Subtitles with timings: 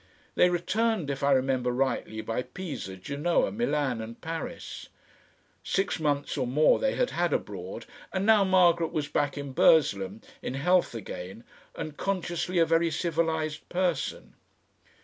[0.33, 4.89] They returned, if I remember rightly, by Pisa, Genoa, Milan and Paris.
[5.63, 10.21] Six months or more they had had abroad, and now Margaret was back in Burslem,
[10.41, 11.43] in health again
[11.75, 14.33] and consciously a very civilised person.